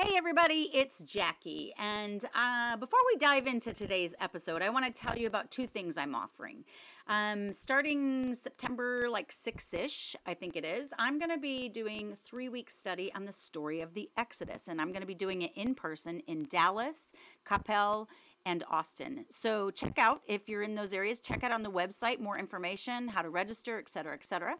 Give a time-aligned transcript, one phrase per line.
[0.00, 1.74] Hey, everybody, it's Jackie.
[1.76, 5.66] And uh, before we dive into today's episode, I want to tell you about two
[5.66, 6.62] things I'm offering.
[7.08, 12.16] Um, starting September like 6 ish, I think it is, I'm going to be doing
[12.24, 14.68] three week study on the story of the Exodus.
[14.68, 17.10] And I'm going to be doing it in person in Dallas,
[17.44, 18.06] Coppell,
[18.46, 19.24] and Austin.
[19.30, 23.08] So check out if you're in those areas, check out on the website more information,
[23.08, 24.54] how to register, et cetera, et cetera.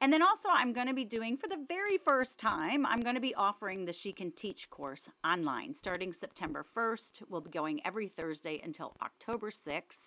[0.00, 3.14] And then also, I'm going to be doing for the very first time, I'm going
[3.14, 7.22] to be offering the She Can Teach course online starting September 1st.
[7.30, 10.00] We'll be going every Thursday until October 6th.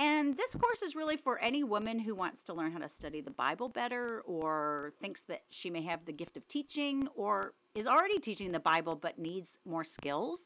[0.00, 3.20] And this course is really for any woman who wants to learn how to study
[3.20, 7.86] the Bible better or thinks that she may have the gift of teaching or is
[7.86, 10.40] already teaching the Bible but needs more skills.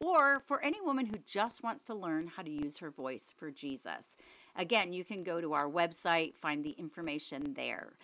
[0.00, 3.52] Or for any woman who just wants to learn how to use her voice for
[3.52, 4.16] Jesus.
[4.56, 7.94] Again, you can go to our website, find the information there.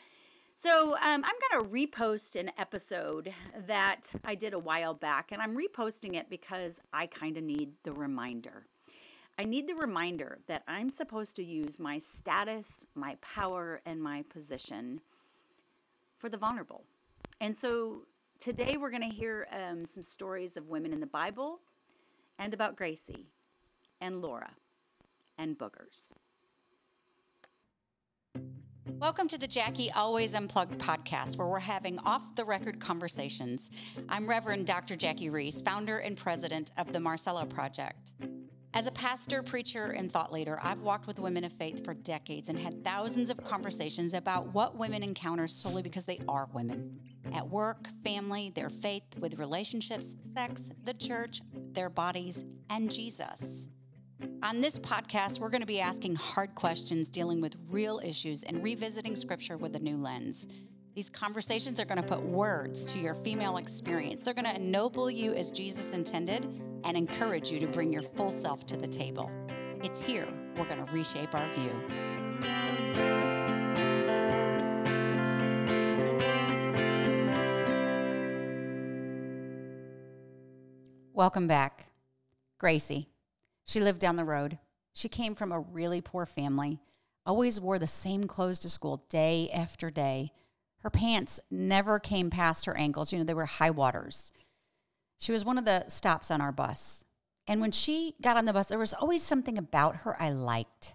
[0.61, 3.33] So um, I'm going to repost an episode
[3.66, 7.70] that I did a while back, and I'm reposting it because I kind of need
[7.84, 8.67] the reminder.
[9.39, 14.25] I need the reminder that I'm supposed to use my status, my power, and my
[14.33, 15.01] position
[16.19, 16.83] for the vulnerable.
[17.41, 18.03] And so
[18.41, 21.61] today we're going to hear um, some stories of women in the Bible
[22.41, 23.28] and about Gracie
[24.01, 24.51] and Laura
[25.39, 26.11] and boogers.
[29.01, 33.71] Welcome to the Jackie Always Unplugged podcast, where we're having off the record conversations.
[34.09, 34.97] I'm Reverend Dr.
[34.97, 38.15] Jackie Roese, founder and president of the Marcella Project.
[38.75, 42.49] As a pastor, preacher, and thought leader, I've walked with women of faith for decades
[42.49, 46.99] and had thousands of conversations about what women encounter solely because they are women.
[47.33, 51.41] At work, family, their faith, with relationships, sex, the church,
[51.73, 53.69] their bodies, and Jesus.
[54.41, 58.62] On this podcast, we're going to be asking hard questions, dealing with real issues, and
[58.62, 60.47] revisiting scripture with a new lens.
[60.95, 64.22] These conversations are going to put words to your female experience.
[64.22, 66.45] They're going to ennoble you as Jesus intended
[66.84, 69.28] and encourage you to bring your full self to the table.
[69.83, 71.73] It's here we're going to reshape our view.
[81.13, 81.90] Welcome back,
[82.58, 83.08] Gracie.
[83.68, 84.58] She lived down the road.
[84.95, 86.80] She came from a really poor family,
[87.27, 90.33] always wore the same clothes to school day after day.
[90.79, 93.12] Her pants never came past her ankles.
[93.12, 94.33] You know, they were high waters.
[95.18, 97.05] She was one of the stops on our bus.
[97.46, 100.95] And when she got on the bus, there was always something about her I liked,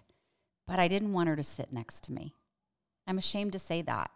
[0.66, 2.34] but I didn't want her to sit next to me.
[3.06, 4.10] I'm ashamed to say that.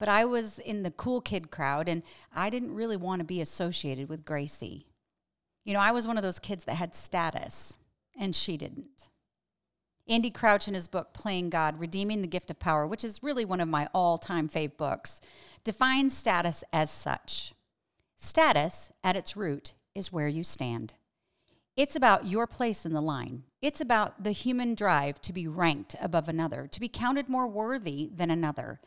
[0.00, 2.02] But I was in the cool kid crowd, and
[2.34, 4.88] I didn't really want to be associated with Gracie.
[5.66, 7.76] You know, I was one of those kids that had status,
[8.16, 9.08] and she didn't.
[10.08, 13.44] Andy Crouch, in his book Playing God Redeeming the Gift of Power, which is really
[13.44, 15.20] one of my all time fave books,
[15.64, 17.52] defines status as such
[18.16, 20.94] Status, at its root, is where you stand.
[21.76, 23.42] It's about your place in the line.
[23.60, 28.08] It's about the human drive to be ranked above another, to be counted more worthy
[28.14, 28.80] than another.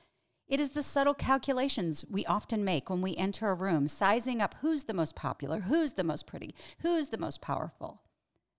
[0.49, 4.55] It is the subtle calculations we often make when we enter a room, sizing up
[4.61, 8.01] who's the most popular, who's the most pretty, who's the most powerful.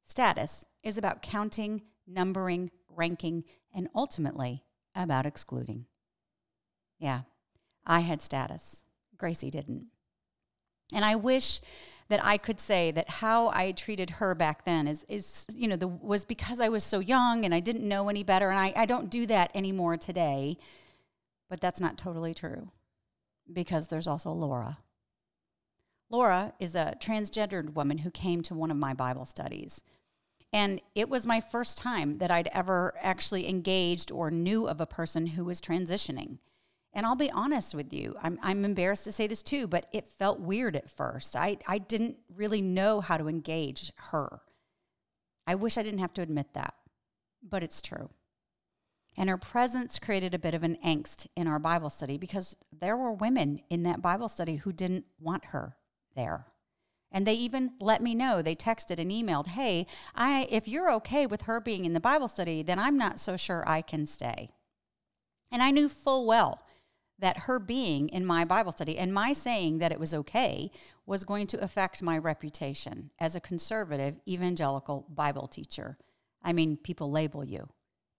[0.05, 3.43] Status is about counting, numbering, ranking,
[3.75, 4.63] and ultimately
[4.95, 5.87] about excluding.
[7.01, 7.23] Yeah,
[7.85, 8.85] I had status.
[9.17, 9.87] Gracie didn't.
[10.93, 11.61] And I wish
[12.09, 15.77] that I could say that how I treated her back then is, is you know,
[15.77, 18.51] the, was because I was so young and I didn't know any better.
[18.51, 20.57] And I, I don't do that anymore today.
[21.51, 22.71] But that's not totally true
[23.53, 24.79] because there's also Laura.
[26.09, 29.83] Laura is a transgendered woman who came to one of my Bible studies.
[30.53, 34.87] And it was my first time that I'd ever actually engaged or knew of a
[34.87, 36.39] person who was transitioning.
[36.93, 40.09] And I'll be honest with you, I'm, I'm embarrassed to say this too, but it
[40.09, 41.37] felt weird at first.
[41.37, 44.41] I, I didn't really know how to engage her.
[45.47, 46.75] I wish I didn't have to admit that,
[47.43, 48.11] but it's true.
[49.17, 52.97] And her presence created a bit of an angst in our Bible study because there
[52.97, 55.77] were women in that Bible study who didn't want her
[56.15, 56.47] there.
[57.13, 58.41] And they even let me know.
[58.41, 62.29] They texted and emailed, "Hey, I if you're okay with her being in the Bible
[62.29, 64.51] study, then I'm not so sure I can stay."
[65.51, 66.63] And I knew full well
[67.19, 70.71] that her being in my Bible study and my saying that it was okay
[71.05, 75.99] was going to affect my reputation as a conservative evangelical Bible teacher.
[76.43, 77.69] I mean, people label you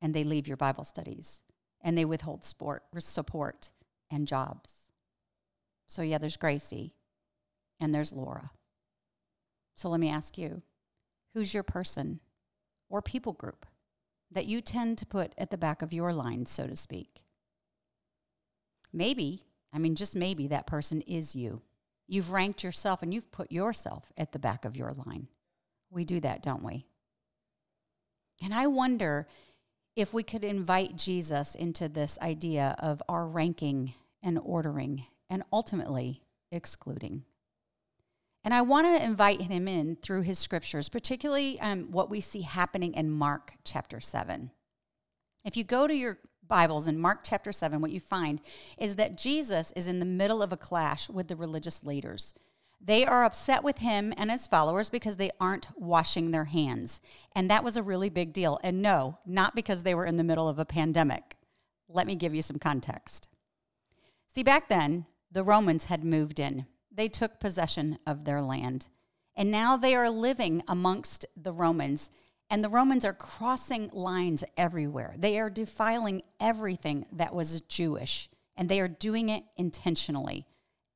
[0.02, 1.44] and they leave your Bible studies
[1.82, 3.72] and they withhold sport, support
[4.10, 4.74] and jobs.
[5.88, 6.94] So, yeah, there's Gracie
[7.80, 8.52] and there's Laura.
[9.76, 10.62] So, let me ask you
[11.34, 12.20] who's your person
[12.90, 13.66] or people group
[14.32, 17.24] that you tend to put at the back of your line, so to speak?
[18.94, 19.44] Maybe,
[19.74, 21.62] I mean, just maybe that person is you.
[22.08, 25.28] You've ranked yourself and you've put yourself at the back of your line.
[25.90, 26.86] We do that, don't we?
[28.42, 29.28] And I wonder
[29.96, 33.94] if we could invite Jesus into this idea of our ranking
[34.24, 37.24] and ordering and ultimately excluding.
[38.44, 42.42] And I want to invite him in through his scriptures, particularly um, what we see
[42.42, 44.52] happening in Mark chapter 7.
[45.46, 46.18] If you go to your
[46.48, 48.42] Bibles in Mark chapter 7, what you find
[48.78, 52.34] is that Jesus is in the middle of a clash with the religious leaders.
[52.84, 57.00] They are upset with him and his followers because they aren't washing their hands.
[57.36, 58.60] And that was a really big deal.
[58.64, 61.36] And no, not because they were in the middle of a pandemic.
[61.88, 63.28] Let me give you some context.
[64.34, 68.88] See, back then, the Romans had moved in, they took possession of their land.
[69.36, 72.10] And now they are living amongst the Romans.
[72.50, 75.16] And the Romans are crossing lines everywhere.
[75.18, 80.46] They are defiling everything that was Jewish, and they are doing it intentionally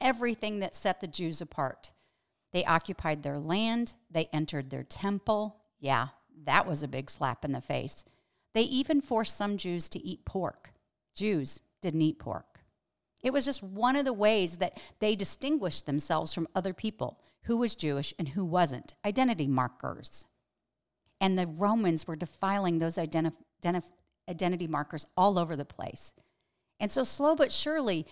[0.06, 1.92] everything that set the Jews apart.
[2.54, 5.58] They occupied their land, they entered their temple.
[5.80, 6.10] Yeah,
[6.46, 8.06] that was a big slap in the face.
[8.54, 10.72] They even forced some Jews to eat pork.
[11.16, 12.60] Jews didn't eat pork.
[13.24, 17.58] It was just one of the ways that they distinguished themselves from other people who
[17.58, 20.26] was Jewish and who wasn't, identity markers.
[21.20, 23.34] And the Romans were defiling those identi-
[24.30, 26.14] identity markers all over the place.
[26.80, 28.06] And so, slow but surely,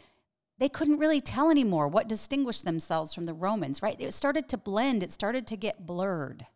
[0.64, 4.00] they couldn't really tell anymore what distinguished themselves from the Romans, right?
[4.00, 6.48] It started to blend, it started to get blurred.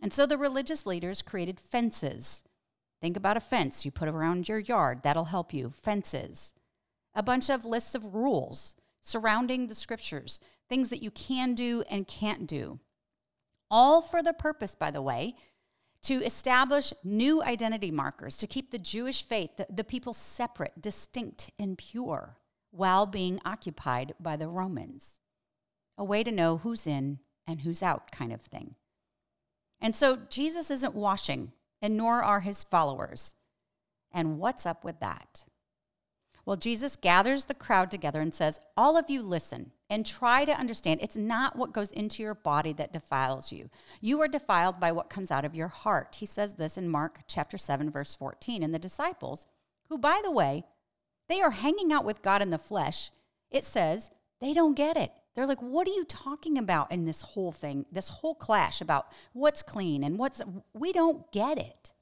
[0.00, 2.44] And so the religious leaders created fences.
[3.00, 5.70] Think about a fence you put around your yard, that'll help you.
[5.70, 6.54] Fences.
[7.12, 10.38] A bunch of lists of rules surrounding the scriptures,
[10.68, 12.78] things that you can do and can't do.
[13.68, 15.34] All for the purpose, by the way,
[16.02, 21.50] to establish new identity markers, to keep the Jewish faith, the, the people separate, distinct,
[21.58, 22.36] and pure
[22.74, 25.20] while being occupied by the Romans.
[25.96, 28.74] A way to know who's in and who's out, kind of thing.
[29.80, 33.34] And so Jesus isn't washing, and nor are his followers.
[34.10, 35.44] And what's up with that?
[36.46, 40.52] Well, Jesus gathers the crowd together and says, All of you listen and try to
[40.58, 43.70] understand it's not what goes into your body that defiles you.
[44.00, 46.16] You are defiled by what comes out of your heart.
[46.18, 48.62] He says this in Mark chapter 7, verse 14.
[48.62, 49.46] And the disciples,
[49.88, 50.64] who, by the way,
[51.28, 53.10] they are hanging out with God in the flesh.
[53.50, 54.10] It says
[54.40, 55.12] they don't get it.
[55.34, 59.08] They're like, what are you talking about in this whole thing, this whole clash about
[59.32, 60.40] what's clean and what's,
[60.72, 61.92] we don't get it.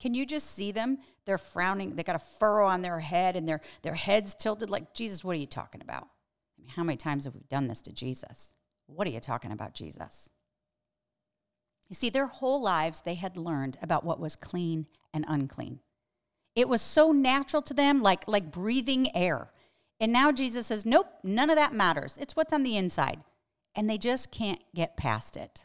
[0.00, 0.98] Can you just see them?
[1.24, 1.96] They're frowning.
[1.96, 5.36] They got a furrow on their head and their, their heads tilted like, Jesus, what
[5.36, 6.04] are you talking about?
[6.04, 8.54] I mean, how many times have we done this to Jesus?
[8.86, 10.30] What are you talking about, Jesus?
[11.88, 15.80] You see, their whole lives they had learned about what was clean and unclean.
[16.56, 19.52] It was so natural to them, like, like breathing air.
[20.00, 22.18] And now Jesus says, nope, none of that matters.
[22.18, 23.20] It's what's on the inside.
[23.74, 25.64] And they just can't get past it.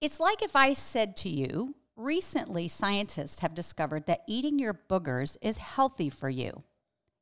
[0.00, 5.38] It's like if I said to you, recently scientists have discovered that eating your boogers
[5.40, 6.58] is healthy for you.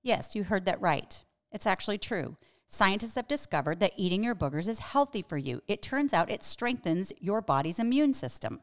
[0.02, 1.22] Yes, you heard that right.
[1.52, 2.36] It's actually true.
[2.66, 5.62] Scientists have discovered that eating your boogers is healthy for you.
[5.68, 8.60] It turns out it strengthens your body's immune system.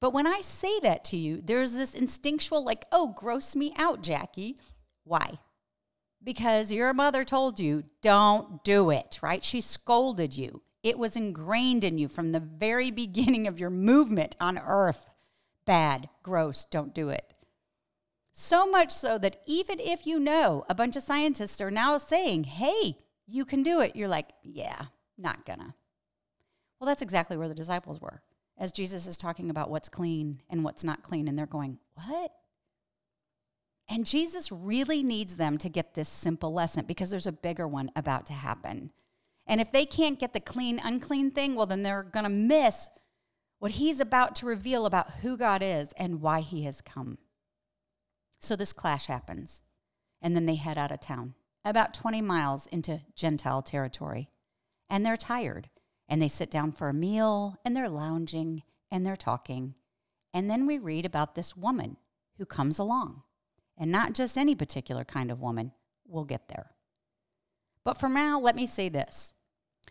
[0.00, 4.02] But when I say that to you, there's this instinctual, like, oh, gross me out,
[4.02, 4.56] Jackie.
[5.04, 5.38] Why?
[6.22, 9.42] Because your mother told you, don't do it, right?
[9.42, 10.62] She scolded you.
[10.82, 15.06] It was ingrained in you from the very beginning of your movement on earth.
[15.64, 17.34] Bad, gross, don't do it.
[18.32, 22.44] So much so that even if you know a bunch of scientists are now saying,
[22.44, 24.86] hey, you can do it, you're like, yeah,
[25.16, 25.74] not gonna.
[26.78, 28.20] Well, that's exactly where the disciples were
[28.58, 32.32] as Jesus is talking about what's clean and what's not clean, and they're going, What?
[33.88, 37.90] And Jesus really needs them to get this simple lesson because there's a bigger one
[37.94, 38.90] about to happen.
[39.46, 42.88] And if they can't get the clean, unclean thing, well, then they're going to miss
[43.60, 47.18] what he's about to reveal about who God is and why he has come.
[48.40, 49.62] So this clash happens,
[50.20, 51.34] and then they head out of town,
[51.64, 54.30] about 20 miles into Gentile territory.
[54.90, 55.68] And they're tired
[56.08, 59.74] and they sit down for a meal and they're lounging and they're talking.
[60.32, 61.96] And then we read about this woman
[62.38, 63.22] who comes along.
[63.78, 65.72] And not just any particular kind of woman.
[66.06, 66.70] We'll get there.
[67.84, 69.34] But for now, let me say this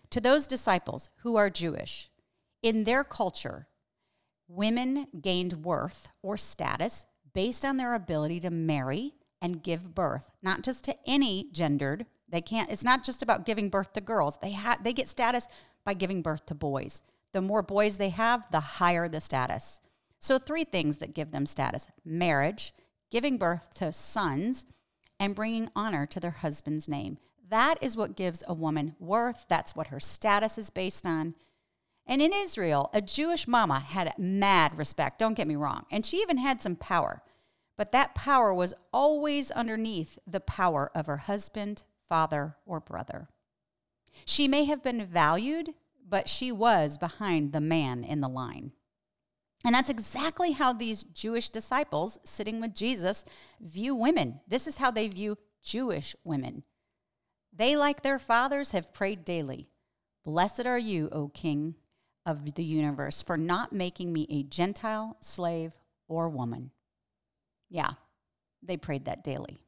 [0.10, 2.10] to those disciples who are Jewish,
[2.62, 3.68] in their culture,
[4.48, 10.64] women gained worth or status based on their ability to marry and give birth, not
[10.64, 12.06] just to any gendered.
[12.28, 12.72] They can't.
[12.72, 14.38] It's not just about giving birth to girls.
[14.42, 14.84] They have.
[14.84, 15.48] They get status
[15.86, 17.02] by giving birth to boys.
[17.32, 19.80] The more boys they have, the higher the status.
[20.20, 22.74] So, three things that give them status marriage,
[23.12, 24.66] giving birth to sons,
[25.20, 27.18] and bringing honor to their husband's name.
[27.50, 29.46] That is what gives a woman worth.
[29.48, 31.36] That's what her status is based on.
[32.08, 36.18] And in Israel, a Jewish mama had mad respect, don't get me wrong, and she
[36.22, 37.22] even had some power.
[37.78, 43.28] But that power was always underneath the power of her husband, father, or brother.
[44.24, 45.74] She may have been valued,
[46.08, 48.72] but she was behind the man in the line.
[49.66, 53.26] And that's exactly how these Jewish disciples sitting with Jesus
[53.60, 54.40] view women.
[54.48, 56.64] This is how they view Jewish women.
[57.52, 59.68] They, like their fathers, have prayed daily
[60.24, 61.76] Blessed are you, O King
[62.26, 65.74] of the universe, for not making me a Gentile, slave,
[66.08, 66.72] or woman.
[67.70, 67.92] Yeah,
[68.64, 69.60] they prayed that daily.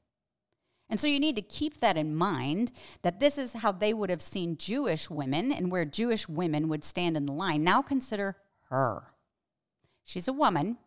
[0.89, 4.09] And so you need to keep that in mind that this is how they would
[4.09, 7.63] have seen Jewish women and where Jewish women would stand in the line.
[7.63, 8.37] Now consider
[8.69, 9.11] her.
[10.05, 10.77] She's a woman,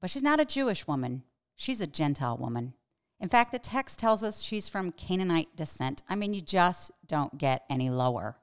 [0.00, 1.24] but she's not a Jewish woman.
[1.56, 2.72] She's a Gentile woman.
[3.20, 6.02] In fact, the text tells us she's from Canaanite descent.
[6.08, 8.38] I mean, you just don't get any lower.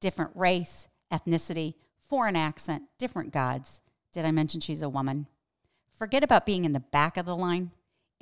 [0.00, 1.74] Different race, ethnicity,
[2.08, 3.80] foreign accent, different gods.
[4.12, 5.26] Did I mention she's a woman?
[5.94, 7.70] Forget about being in the back of the line.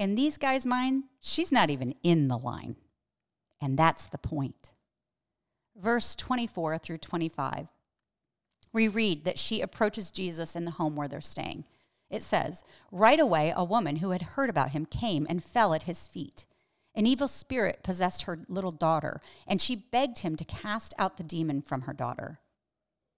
[0.00, 2.76] In these guys' mind, she's not even in the line.
[3.61, 4.71] And that's the point.
[5.76, 7.69] Verse 24 through 25,
[8.73, 11.64] we read that she approaches Jesus in the home where they're staying.
[12.09, 15.83] It says, Right away, a woman who had heard about him came and fell at
[15.83, 16.47] his feet.
[16.95, 21.23] An evil spirit possessed her little daughter, and she begged him to cast out the
[21.23, 22.40] demon from her daughter.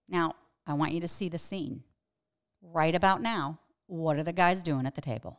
[0.09, 0.33] Now,
[0.67, 1.85] I want you to see the scene.
[2.61, 5.39] Right about now, what are the guys doing at the table?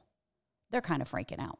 [0.74, 1.60] They're kind of freaking out.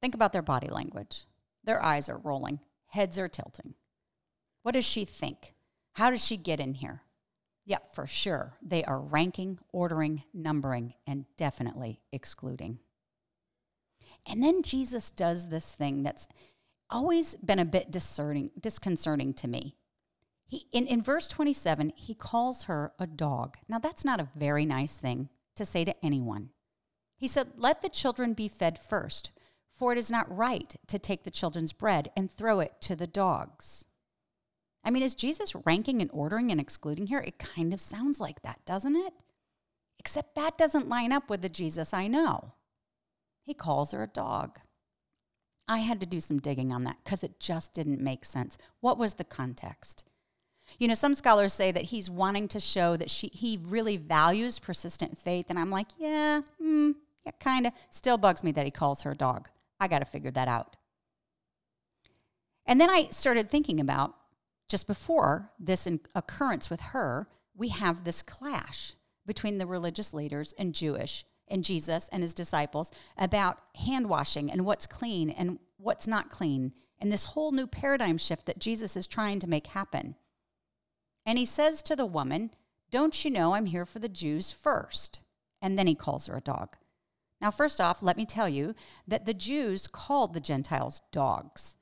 [0.00, 1.26] Think about their body language.
[1.62, 3.74] Their eyes are rolling, heads are tilting.
[4.62, 5.52] What does she think?
[5.92, 7.02] How does she get in here?
[7.66, 8.56] Yep, for sure.
[8.62, 12.78] They are ranking, ordering, numbering, and definitely excluding.
[14.26, 16.26] And then Jesus does this thing that's
[16.88, 19.76] always been a bit disconcerting to me.
[20.46, 23.58] He, in, in verse 27, he calls her a dog.
[23.68, 26.50] Now, that's not a very nice thing to say to anyone.
[27.24, 29.30] He said, Let the children be fed first,
[29.72, 33.06] for it is not right to take the children's bread and throw it to the
[33.06, 33.86] dogs.
[34.84, 37.20] I mean, is Jesus ranking and ordering and excluding here?
[37.20, 39.14] It kind of sounds like that, doesn't it?
[39.98, 42.52] Except that doesn't line up with the Jesus I know.
[43.42, 44.58] He calls her a dog.
[45.66, 48.58] I had to do some digging on that because it just didn't make sense.
[48.80, 50.04] What was the context?
[50.78, 54.58] You know, some scholars say that he's wanting to show that she, he really values
[54.58, 55.46] persistent faith.
[55.48, 57.72] And I'm like, yeah, mm, yeah, kind of.
[57.90, 59.48] Still bugs me that he calls her a dog.
[59.80, 60.76] I got to figure that out.
[62.66, 64.14] And then I started thinking about
[64.68, 68.94] just before this occurrence with her, we have this clash
[69.26, 74.64] between the religious leaders and Jewish and Jesus and his disciples about hand washing and
[74.64, 79.06] what's clean and what's not clean, and this whole new paradigm shift that Jesus is
[79.06, 80.14] trying to make happen.
[81.26, 82.50] And he says to the woman,
[82.90, 85.18] Don't you know I'm here for the Jews first?
[85.60, 86.76] And then he calls her a dog.
[87.44, 88.74] Now, first off, let me tell you
[89.06, 91.76] that the Jews called the Gentiles dogs.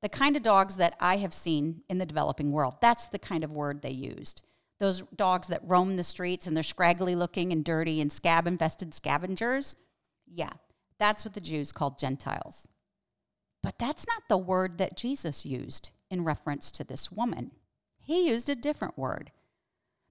[0.00, 3.42] The kind of dogs that I have seen in the developing world, that's the kind
[3.42, 4.42] of word they used.
[4.78, 8.94] Those dogs that roam the streets and they're scraggly looking and dirty and scab infested
[8.94, 9.74] scavengers.
[10.24, 10.52] Yeah,
[11.00, 12.68] that's what the Jews called Gentiles.
[13.60, 17.50] But that's not the word that Jesus used in reference to this woman.
[17.98, 19.32] He used a different word.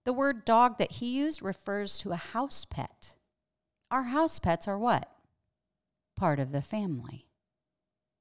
[0.03, 3.15] The word dog that he used refers to a house pet.
[3.91, 5.12] Our house pets are what?
[6.15, 7.27] Part of the family.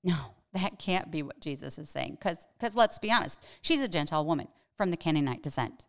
[0.03, 2.19] No, that can't be what Jesus is saying.
[2.21, 5.85] Because let's be honest, she's a Gentile woman from the Canaanite descent.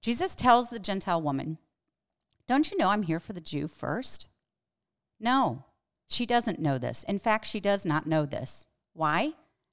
[0.00, 1.58] Jesus tells the Gentile woman,
[2.46, 4.26] Don't you know I'm here for the Jew first?
[5.18, 5.64] No,
[6.06, 7.04] she doesn't know this.
[7.04, 8.66] In fact, she does not know this.
[8.92, 9.32] Why?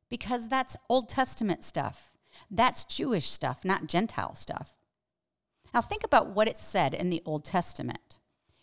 [0.09, 2.11] Because that's Old Testament stuff.
[2.49, 4.75] That's Jewish stuff, not Gentile stuff.
[5.73, 8.18] Now, think about what it said in the Old Testament.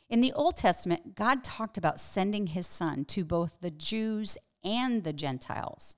[0.08, 5.02] In the Old Testament, God talked about sending his son to both the Jews and
[5.02, 5.96] the Gentiles.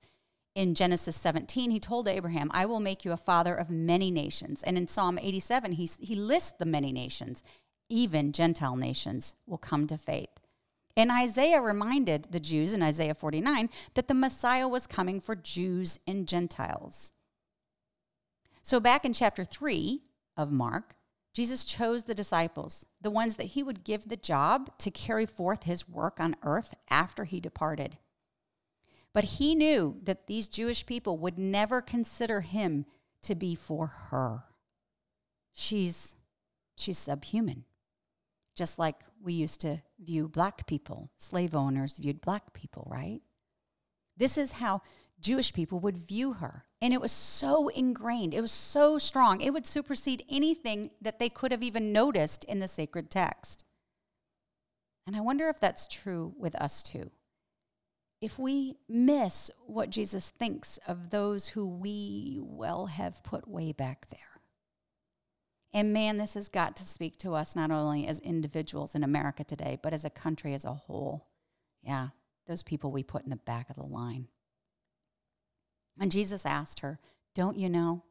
[0.55, 4.63] In Genesis 17, he told Abraham, I will make you a father of many nations.
[4.63, 7.43] And in Psalm 87, he, he lists the many nations.
[7.87, 10.29] Even Gentile nations will come to faith.
[10.97, 15.99] And Isaiah reminded the Jews in Isaiah 49 that the Messiah was coming for Jews
[16.07, 17.11] and Gentiles.
[18.63, 20.01] So, back in chapter 3
[20.35, 20.95] of Mark,
[21.39, 25.63] Jesus chose the disciples, the ones that he would give the job to carry forth
[25.63, 27.97] his work on earth after he departed.
[29.13, 32.85] But he knew that these Jewish people would never consider him
[33.21, 34.43] to be for her.
[35.53, 36.17] She's,
[36.75, 37.63] she's subhuman,
[38.53, 41.09] just like we used to view black people.
[41.15, 43.21] Slave owners viewed black people, right?
[44.17, 44.81] This is how
[45.19, 46.65] Jewish people would view her.
[46.81, 51.29] And it was so ingrained, it was so strong, it would supersede anything that they
[51.29, 53.65] could have even noticed in the sacred text.
[55.05, 57.11] And I wonder if that's true with us too.
[58.21, 64.09] If we miss what Jesus thinks of those who we, well, have put way back
[64.09, 64.19] there.
[65.73, 69.43] And man, this has got to speak to us not only as individuals in America
[69.43, 71.27] today, but as a country as a whole.
[71.81, 72.09] Yeah,
[72.47, 74.27] those people we put in the back of the line.
[75.99, 76.99] And Jesus asked her,
[77.35, 78.03] Don't you know?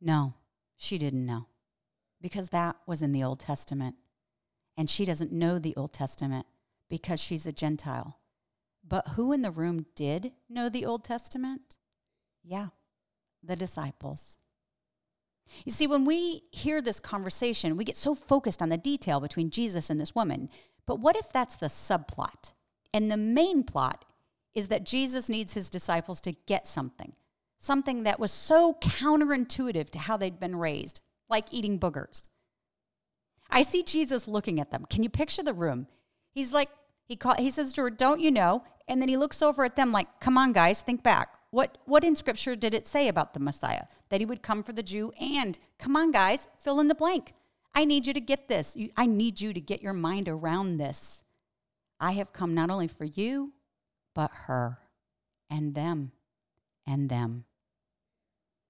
[0.00, 0.34] No,
[0.76, 1.46] she didn't know
[2.20, 3.96] because that was in the Old Testament.
[4.76, 6.46] And she doesn't know the Old Testament
[6.88, 8.18] because she's a Gentile.
[8.86, 11.76] But who in the room did know the Old Testament?
[12.42, 12.68] Yeah,
[13.42, 14.36] the disciples.
[15.64, 19.50] You see, when we hear this conversation, we get so focused on the detail between
[19.50, 20.48] Jesus and this woman.
[20.86, 22.52] But what if that's the subplot?
[22.92, 24.04] And the main plot
[24.54, 27.12] is that Jesus needs his disciples to get something,
[27.58, 32.28] something that was so counterintuitive to how they'd been raised, like eating boogers.
[33.50, 34.86] I see Jesus looking at them.
[34.88, 35.86] Can you picture the room?
[36.30, 36.70] He's like,
[37.04, 38.64] he, call, he says to her, Don't you know?
[38.88, 41.36] And then he looks over at them like, Come on, guys, think back.
[41.50, 43.84] What, what in scripture did it say about the Messiah?
[44.08, 47.34] That he would come for the Jew and, come on, guys, fill in the blank.
[47.74, 48.76] I need you to get this.
[48.96, 51.22] I need you to get your mind around this.
[52.00, 53.52] I have come not only for you,
[54.14, 54.78] but her
[55.50, 56.12] and them
[56.86, 57.44] and them.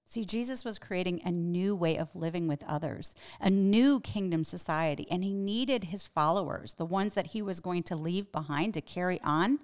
[0.06, 5.06] See, Jesus was creating a new way of living with others, a new kingdom society,
[5.10, 8.80] and he needed his followers, the ones that he was going to leave behind to
[8.80, 9.58] carry on.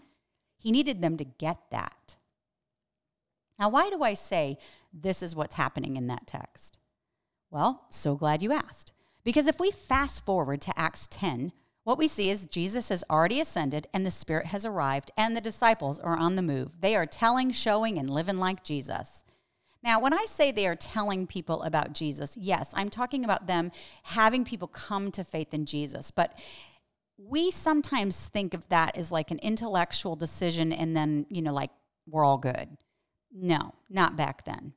[0.59, 2.17] He needed them to get that.
[3.59, 4.57] Now, why do I say
[4.93, 6.79] this is what's happening in that text?
[7.51, 8.93] Well, so glad you asked.
[9.23, 11.53] Because if we fast forward to Acts 10,
[11.91, 15.41] what we see is Jesus has already ascended and the Spirit has arrived, and the
[15.41, 16.71] disciples are on the move.
[16.81, 19.25] They are telling, showing, and living like Jesus.
[19.83, 23.73] Now, when I say they are telling people about Jesus, yes, I'm talking about them
[24.05, 26.13] having people come to faith in Jesus.
[26.13, 26.39] But
[27.19, 31.73] we sometimes think of that as like an intellectual decision and then, you know, like
[32.07, 32.69] we're all good.
[33.33, 34.75] No, not back then.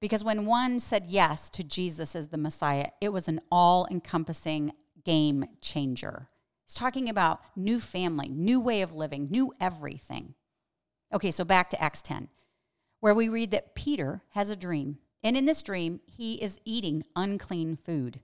[0.00, 4.72] Because when one said yes to Jesus as the Messiah, it was an all encompassing
[5.04, 6.28] game changer.
[6.66, 10.34] He's talking about new family, new way of living, new everything.
[11.12, 12.28] Okay, so back to Acts 10,
[13.00, 14.98] where we read that Peter has a dream.
[15.22, 18.20] And in this dream, he is eating unclean food.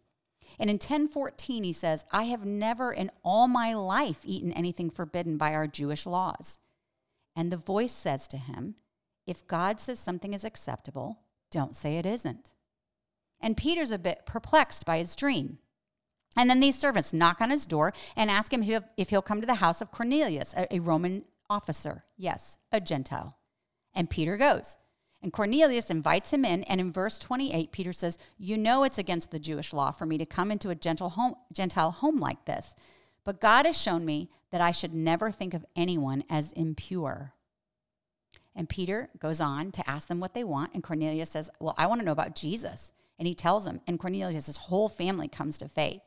[0.58, 5.36] And in 1014, he says, I have never in all my life eaten anything forbidden
[5.36, 6.58] by our Jewish laws.
[7.34, 8.74] And the voice says to him,
[9.26, 12.50] If God says something is acceptable, don't say it isn't.
[13.40, 15.58] And Peter's a bit perplexed by his dream.
[16.36, 18.64] And then these servants knock on his door and ask him
[18.96, 22.04] if he'll come to the house of Cornelius, a, Roman officer.
[22.16, 23.36] Yes, a Gentile.
[23.94, 24.76] And Peter goes.
[25.22, 26.64] And Cornelius invites him in.
[26.64, 30.18] And in verse 28, Peter says, You know it's against the Jewish law for me
[30.18, 32.74] to come into a Gentile home, Gentile home like this.
[33.24, 37.34] But God has shown me that I should never think of anyone as impure.
[38.54, 40.74] And Peter goes on to ask them what they want.
[40.74, 42.92] And Cornelius says, Well, I want to know about Jesus.
[43.18, 43.80] And he tells him.
[43.86, 46.02] And Cornelius' whole family comes to faith.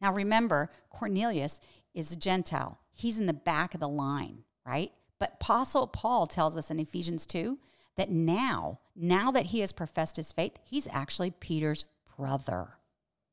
[0.00, 1.60] Now remember, Cornelius
[1.94, 2.78] is a Gentile.
[2.92, 4.92] He's in the back of the line, right?
[5.18, 7.58] But Apostle Paul tells us in Ephesians 2
[7.96, 11.84] that now, now that he has professed his faith, he's actually Peter's
[12.16, 12.78] brother.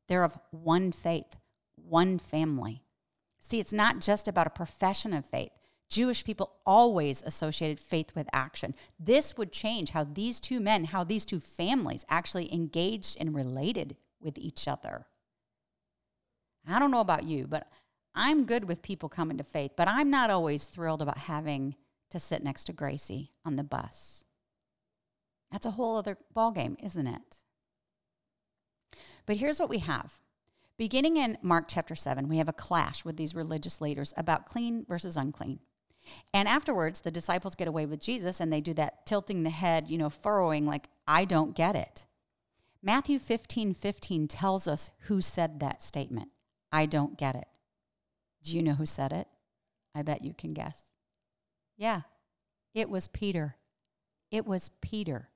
[0.07, 1.35] They're of one faith,
[1.75, 2.83] one family.
[3.39, 5.51] See, it's not just about a profession of faith.
[5.89, 8.73] Jewish people always associated faith with action.
[8.99, 13.95] This would change how these two men, how these two families actually engaged and related
[14.19, 15.05] with each other.
[16.67, 17.67] I don't know about you, but
[18.15, 21.75] I'm good with people coming to faith, but I'm not always thrilled about having
[22.11, 24.23] to sit next to Gracie on the bus.
[25.51, 27.37] That's a whole other ballgame, isn't it?
[29.25, 30.13] But here's what we have.
[30.77, 34.85] Beginning in Mark chapter 7, we have a clash with these religious leaders about clean
[34.87, 35.59] versus unclean.
[36.33, 39.87] And afterwards, the disciples get away with Jesus and they do that tilting the head,
[39.87, 42.05] you know, furrowing, like, I don't get it.
[42.81, 46.32] Matthew 15 15 tells us who said that statement.
[46.73, 47.47] I don't get it.
[48.43, 49.27] Do you know who said it?
[49.95, 50.87] I bet you can guess.
[51.77, 52.01] Yeah,
[52.73, 53.55] it was Peter.
[54.31, 55.29] It was Peter.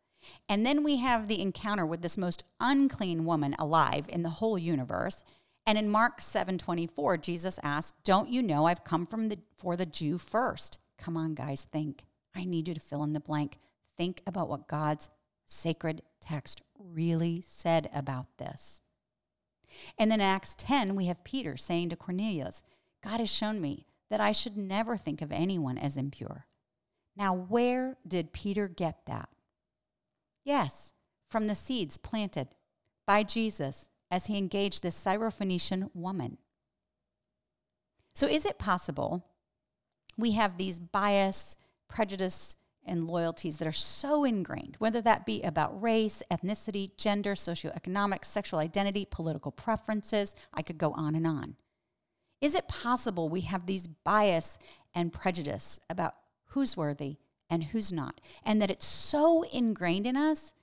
[0.50, 4.58] And then we have the encounter with this most unclean woman alive in the whole
[4.58, 5.23] universe.
[5.65, 9.86] And in Mark 7:24, Jesus asked, "Don't you know I've come from the for the
[9.86, 10.80] Jew first?
[10.97, 12.04] Come on, guys, think.
[12.34, 13.60] I need you to fill in the blank.
[13.95, 15.10] Think about what God's
[15.45, 18.82] sacred text really said about this.
[19.97, 22.63] And then in Acts 10, we have Peter saying to Cornelius,
[23.03, 26.45] God has shown me that I should never think of anyone as impure.
[27.15, 29.30] Now, where did Peter get that?
[30.43, 30.93] Yes,
[31.30, 32.49] from the seeds planted
[33.06, 36.38] by Jesus as he engaged this Syrophoenician woman.
[38.15, 39.25] So, is it possible
[40.17, 42.56] we have these bias, prejudice,
[42.88, 48.60] and loyalties that are so ingrained, whether that be about race, ethnicity, gender, socioeconomic, sexual
[48.60, 50.36] identity, political preferences?
[50.54, 51.56] I could go on and on.
[52.41, 54.58] Is it possible we have these bias
[54.93, 57.17] and prejudice about who's worthy
[57.50, 60.54] and who's not, and that it's so ingrained in us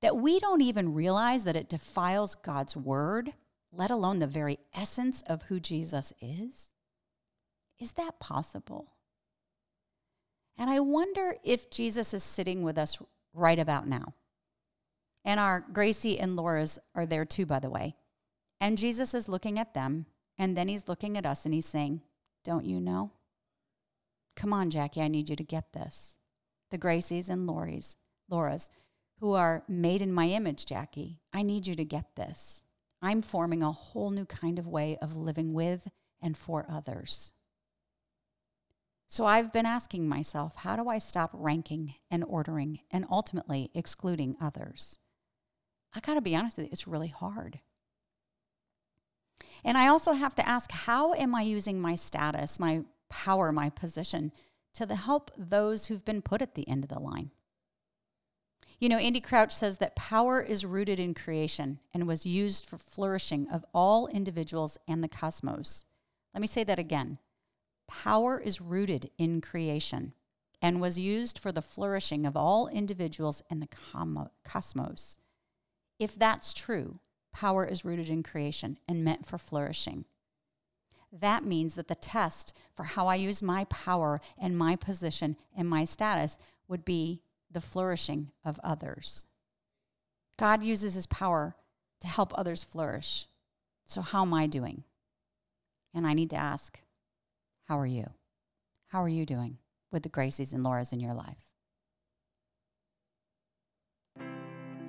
[0.00, 3.32] that we don't even realize that it defiles God's word,
[3.72, 6.74] let alone the very essence of who Jesus is?
[7.80, 8.93] Is that possible?
[10.56, 12.98] And I wonder if Jesus is sitting with us
[13.32, 14.14] right about now.
[15.24, 17.96] And our Gracie and Laura's are there too, by the way.
[18.60, 20.06] And Jesus is looking at them,
[20.38, 22.02] and then he's looking at us and he's saying,
[22.44, 23.10] Don't you know?
[24.36, 26.16] Come on, Jackie, I need you to get this.
[26.70, 27.96] The Gracies and Laurie's,
[28.28, 28.70] Laura's,
[29.20, 32.64] who are made in my image, Jackie, I need you to get this.
[33.00, 35.88] I'm forming a whole new kind of way of living with
[36.20, 37.32] and for others.
[39.06, 44.36] So I've been asking myself, how do I stop ranking and ordering and ultimately excluding
[44.40, 44.98] others?
[45.94, 47.60] I got to be honest with you, it's really hard.
[49.64, 53.70] And I also have to ask, how am I using my status, my power, my
[53.70, 54.32] position
[54.74, 57.30] to the help those who've been put at the end of the line?
[58.80, 62.76] You know, Andy Crouch says that power is rooted in creation and was used for
[62.76, 65.86] flourishing of all individuals and the cosmos.
[66.34, 67.18] Let me say that again.
[67.86, 70.14] Power is rooted in creation
[70.60, 73.68] and was used for the flourishing of all individuals and the
[74.44, 75.16] cosmos.
[75.98, 77.00] If that's true,
[77.32, 80.06] power is rooted in creation and meant for flourishing.
[81.12, 85.68] That means that the test for how I use my power and my position and
[85.68, 87.20] my status would be
[87.50, 89.26] the flourishing of others.
[90.36, 91.54] God uses his power
[92.00, 93.28] to help others flourish.
[93.86, 94.82] So, how am I doing?
[95.94, 96.80] And I need to ask,
[97.64, 98.06] how are you?
[98.88, 99.58] How are you doing
[99.90, 101.54] with the Gracies and Lauras in your life?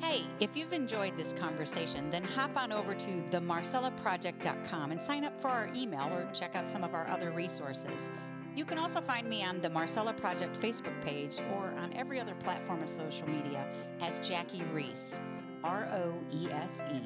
[0.02, 5.38] Hey, if you've enjoyed this conversation, then hop on over to themarcellaproject.com and sign up
[5.38, 8.12] for our email or check out some of our other resources.
[8.56, 12.36] You can also find me on the Marcella Project Facebook page or on every other
[12.36, 13.66] platform of social media
[14.02, 15.22] as Jackie Roese,
[15.64, 17.02] R O E S E.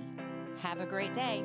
[0.61, 1.43] Have a great day.